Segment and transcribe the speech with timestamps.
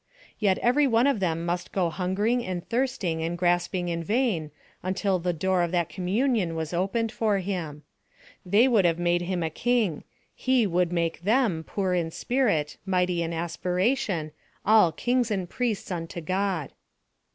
[0.39, 4.49] Yet every one of them must go hungering and thirsting and grasping in vain,
[4.81, 7.83] until the door of that communion was opened for him.
[8.43, 10.03] They would have made him a king:
[10.33, 14.31] he would make them poor in spirit, mighty in aspiration,
[14.65, 16.71] all kings and priests unto God.